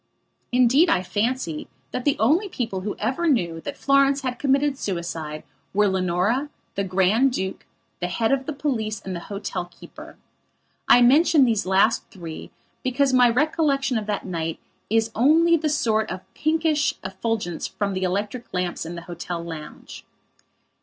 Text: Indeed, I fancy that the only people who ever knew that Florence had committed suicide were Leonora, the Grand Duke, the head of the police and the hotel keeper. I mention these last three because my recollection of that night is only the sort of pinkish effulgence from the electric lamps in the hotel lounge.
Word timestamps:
Indeed, 0.51 0.89
I 0.89 1.03
fancy 1.03 1.67
that 1.91 2.05
the 2.05 2.17
only 2.17 2.49
people 2.49 2.81
who 2.81 2.95
ever 2.97 3.27
knew 3.29 3.61
that 3.61 3.77
Florence 3.77 4.21
had 4.21 4.39
committed 4.39 4.75
suicide 4.79 5.43
were 5.75 5.87
Leonora, 5.87 6.49
the 6.73 6.83
Grand 6.83 7.31
Duke, 7.33 7.67
the 7.99 8.07
head 8.07 8.31
of 8.31 8.47
the 8.47 8.53
police 8.53 8.99
and 8.99 9.15
the 9.15 9.19
hotel 9.29 9.65
keeper. 9.65 10.17
I 10.87 11.03
mention 11.03 11.45
these 11.45 11.67
last 11.67 12.01
three 12.09 12.49
because 12.81 13.13
my 13.13 13.29
recollection 13.29 13.95
of 13.95 14.07
that 14.07 14.25
night 14.25 14.57
is 14.89 15.11
only 15.13 15.55
the 15.55 15.69
sort 15.69 16.09
of 16.09 16.21
pinkish 16.33 16.95
effulgence 17.03 17.67
from 17.67 17.93
the 17.93 18.01
electric 18.01 18.51
lamps 18.51 18.87
in 18.87 18.95
the 18.95 19.03
hotel 19.03 19.43
lounge. 19.43 20.03